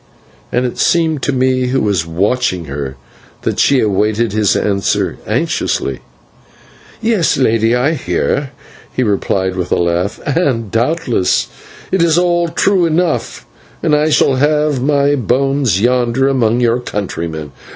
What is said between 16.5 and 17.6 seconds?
your countrymen.